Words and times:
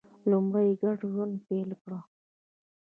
لومړی 0.29 0.63
یې 0.69 0.73
ګډ 0.81 0.99
ژوند 1.11 1.33
پیل 1.47 1.69
کړ. 1.81 1.91